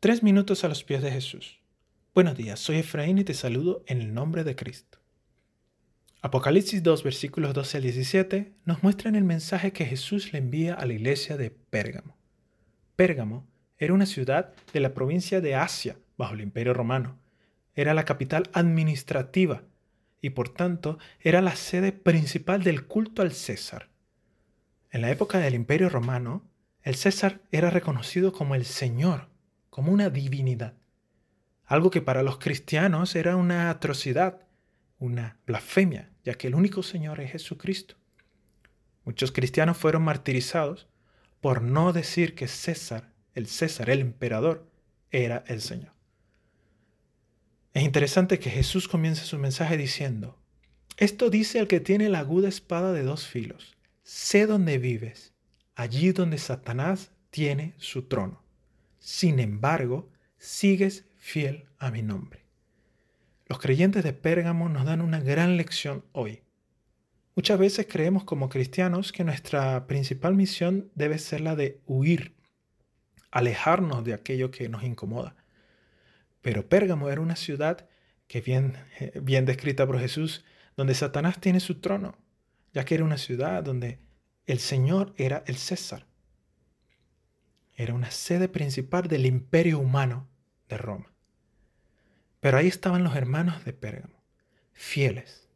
[0.00, 1.58] Tres minutos a los pies de Jesús.
[2.14, 5.00] Buenos días, soy Efraín y te saludo en el nombre de Cristo.
[6.20, 10.86] Apocalipsis 2, versículos 12 al 17 nos muestran el mensaje que Jesús le envía a
[10.86, 12.16] la iglesia de Pérgamo.
[12.94, 17.18] Pérgamo era una ciudad de la provincia de Asia bajo el Imperio Romano.
[17.74, 19.64] Era la capital administrativa
[20.20, 23.88] y por tanto era la sede principal del culto al César.
[24.92, 26.48] En la época del Imperio Romano,
[26.84, 29.27] el César era reconocido como el Señor,
[29.78, 30.74] como una divinidad,
[31.64, 34.40] algo que para los cristianos era una atrocidad,
[34.98, 37.94] una blasfemia, ya que el único Señor es Jesucristo.
[39.04, 40.88] Muchos cristianos fueron martirizados
[41.40, 44.68] por no decir que César, el César, el emperador,
[45.12, 45.92] era el Señor.
[47.72, 50.42] Es interesante que Jesús comience su mensaje diciendo,
[50.96, 55.34] esto dice el que tiene la aguda espada de dos filos, sé dónde vives,
[55.76, 58.47] allí donde Satanás tiene su trono.
[58.98, 62.44] Sin embargo, sigues fiel a mi nombre.
[63.46, 66.42] Los creyentes de Pérgamo nos dan una gran lección hoy.
[67.34, 72.34] Muchas veces creemos como cristianos que nuestra principal misión debe ser la de huir,
[73.30, 75.36] alejarnos de aquello que nos incomoda.
[76.42, 77.88] Pero Pérgamo era una ciudad
[78.26, 78.76] que bien,
[79.22, 80.44] bien descrita por Jesús,
[80.76, 82.18] donde Satanás tiene su trono,
[82.72, 83.98] ya que era una ciudad donde
[84.46, 86.06] el Señor era el César.
[87.78, 90.28] Era una sede principal del imperio humano
[90.68, 91.12] de Roma.
[92.40, 94.20] Pero ahí estaban los hermanos de Pérgamo,
[94.72, 95.48] fieles.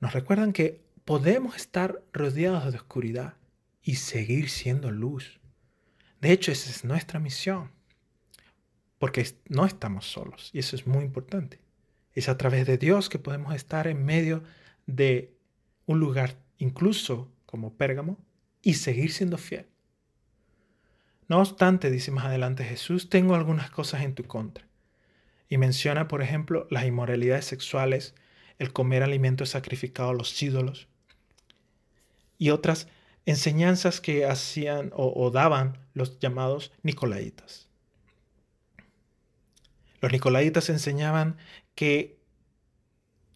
[0.00, 3.34] Nos recuerdan que podemos estar rodeados de oscuridad
[3.82, 5.38] y seguir siendo luz.
[6.22, 7.72] De hecho, esa es nuestra misión
[8.98, 11.60] porque no estamos solos y eso es muy importante.
[12.14, 14.44] Es a través de Dios que podemos estar en medio
[14.86, 15.36] de
[15.84, 18.16] un lugar incluso como Pérgamo
[18.62, 19.66] y seguir siendo fiel.
[21.28, 24.66] No obstante, dice más adelante Jesús, tengo algunas cosas en tu contra.
[25.48, 28.14] Y menciona, por ejemplo, las inmoralidades sexuales,
[28.58, 30.88] el comer alimentos sacrificados a los ídolos
[32.38, 32.88] y otras
[33.26, 37.68] enseñanzas que hacían o, o daban los llamados nicolaitas.
[40.00, 41.36] Los nicolaitas enseñaban
[41.74, 42.18] que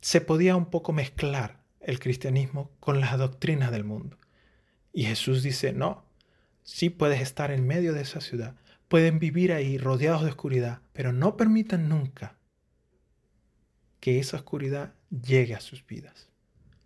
[0.00, 4.19] se podía un poco mezclar el cristianismo con las doctrinas del mundo.
[4.92, 6.04] Y Jesús dice, no,
[6.62, 8.56] sí puedes estar en medio de esa ciudad,
[8.88, 12.36] pueden vivir ahí rodeados de oscuridad, pero no permitan nunca
[14.00, 16.28] que esa oscuridad llegue a sus vidas.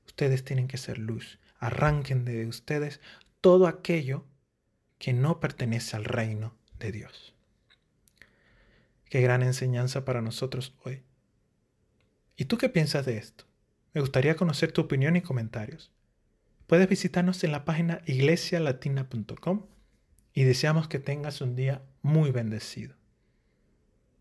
[0.07, 1.39] Ustedes tienen que ser luz.
[1.59, 3.01] Arranquen de ustedes
[3.41, 4.27] todo aquello
[4.99, 7.35] que no pertenece al reino de Dios.
[9.09, 11.03] Qué gran enseñanza para nosotros hoy.
[12.37, 13.45] ¿Y tú qué piensas de esto?
[13.95, 15.91] Me gustaría conocer tu opinión y comentarios.
[16.67, 19.67] Puedes visitarnos en la página iglesialatina.com
[20.35, 22.96] y deseamos que tengas un día muy bendecido.